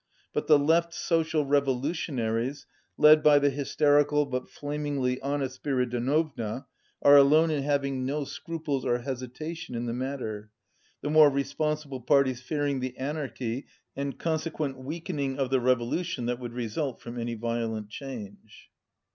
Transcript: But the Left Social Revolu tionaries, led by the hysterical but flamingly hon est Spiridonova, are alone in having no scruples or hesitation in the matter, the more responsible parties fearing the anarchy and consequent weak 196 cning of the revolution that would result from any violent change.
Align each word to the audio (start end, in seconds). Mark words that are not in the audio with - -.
But 0.33 0.47
the 0.47 0.57
Left 0.57 0.95
Social 0.95 1.45
Revolu 1.45 1.91
tionaries, 1.91 2.65
led 2.97 3.21
by 3.21 3.37
the 3.37 3.51
hysterical 3.51 4.25
but 4.25 4.49
flamingly 4.49 5.19
hon 5.21 5.43
est 5.43 5.61
Spiridonova, 5.61 6.65
are 7.03 7.15
alone 7.17 7.51
in 7.51 7.61
having 7.61 8.03
no 8.03 8.23
scruples 8.23 8.83
or 8.83 8.97
hesitation 8.97 9.75
in 9.75 9.85
the 9.85 9.93
matter, 9.93 10.49
the 11.01 11.11
more 11.11 11.29
responsible 11.29 12.01
parties 12.01 12.41
fearing 12.41 12.79
the 12.79 12.97
anarchy 12.97 13.67
and 13.95 14.17
consequent 14.17 14.77
weak 14.79 15.07
196 15.07 15.13
cning 15.13 15.37
of 15.39 15.51
the 15.51 15.61
revolution 15.61 16.25
that 16.25 16.39
would 16.39 16.53
result 16.53 16.99
from 16.99 17.19
any 17.19 17.35
violent 17.35 17.89
change. 17.89 18.71